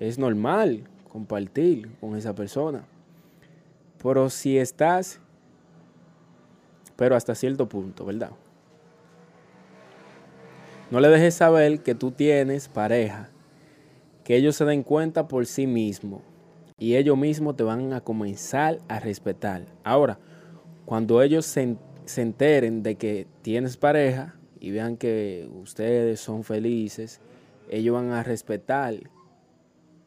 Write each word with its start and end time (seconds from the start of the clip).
Es 0.00 0.18
normal 0.18 0.84
compartir 1.10 1.88
con 2.00 2.16
esa 2.16 2.34
persona. 2.34 2.84
Pero 4.02 4.28
si 4.30 4.58
estás, 4.58 5.20
pero 6.96 7.16
hasta 7.16 7.34
cierto 7.34 7.68
punto, 7.68 8.04
¿verdad? 8.04 8.30
No 10.90 11.00
le 11.00 11.08
dejes 11.08 11.34
saber 11.34 11.80
que 11.80 11.94
tú 11.94 12.12
tienes 12.12 12.68
pareja, 12.68 13.30
que 14.22 14.36
ellos 14.36 14.56
se 14.56 14.64
den 14.64 14.82
cuenta 14.82 15.26
por 15.26 15.46
sí 15.46 15.66
mismos 15.66 16.22
y 16.78 16.96
ellos 16.96 17.16
mismos 17.16 17.56
te 17.56 17.64
van 17.64 17.92
a 17.92 18.02
comenzar 18.02 18.78
a 18.88 19.00
respetar. 19.00 19.64
Ahora, 19.82 20.18
cuando 20.84 21.22
ellos 21.22 21.46
se, 21.46 21.76
se 22.04 22.22
enteren 22.22 22.82
de 22.82 22.96
que 22.96 23.26
tienes 23.42 23.76
pareja 23.76 24.36
y 24.60 24.70
vean 24.70 24.96
que 24.96 25.48
ustedes 25.60 26.20
son 26.20 26.44
felices, 26.44 27.20
ellos 27.70 27.94
van 27.94 28.12
a 28.12 28.22
respetar 28.22 28.94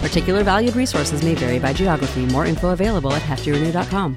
Particular 0.00 0.42
valued 0.42 0.76
resources 0.76 1.22
may 1.22 1.34
vary 1.34 1.58
by 1.58 1.72
geography. 1.72 2.26
More 2.26 2.44
info 2.46 2.70
available 2.70 3.12
at 3.12 3.22
heftyrenew.com. 3.22 4.16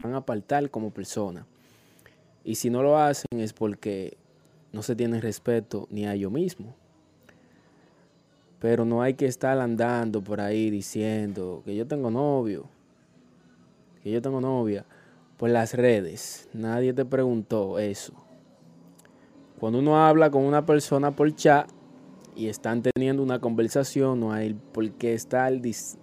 Van 0.00 0.14
a 0.14 0.18
apartar 0.18 0.70
como 0.70 0.92
persona. 0.92 1.44
Y 2.44 2.54
si 2.54 2.70
no 2.70 2.84
lo 2.84 2.96
hacen 2.96 3.40
es 3.40 3.52
porque 3.52 4.16
no 4.72 4.82
se 4.82 4.94
tienen 4.94 5.20
respeto 5.20 5.88
ni 5.90 6.06
a 6.06 6.14
ellos 6.14 6.30
mismos. 6.30 6.72
Pero 8.60 8.84
no 8.84 9.02
hay 9.02 9.14
que 9.14 9.26
estar 9.26 9.58
andando 9.58 10.22
por 10.22 10.40
ahí 10.40 10.70
diciendo 10.70 11.62
que 11.64 11.74
yo 11.74 11.84
tengo 11.84 12.12
novio, 12.12 12.68
que 14.04 14.12
yo 14.12 14.22
tengo 14.22 14.40
novia, 14.40 14.84
por 15.36 15.50
las 15.50 15.74
redes. 15.74 16.48
Nadie 16.52 16.92
te 16.92 17.04
preguntó 17.04 17.80
eso. 17.80 18.12
Cuando 19.58 19.80
uno 19.80 19.98
habla 19.98 20.30
con 20.30 20.44
una 20.44 20.64
persona 20.64 21.10
por 21.10 21.34
chat 21.34 21.68
y 22.36 22.46
están 22.46 22.82
teniendo 22.82 23.20
una 23.20 23.40
conversación, 23.40 24.20
no 24.20 24.32
hay 24.32 24.54
por 24.54 24.88
qué 24.92 25.14
estar, 25.14 25.52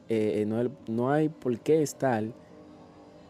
eh, 0.09 0.43
no, 0.45 0.69
no 0.89 1.11
hay 1.11 1.29
por 1.29 1.57
qué 1.59 1.81
estar 1.81 2.25